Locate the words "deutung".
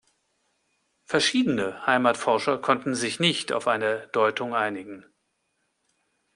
4.13-4.55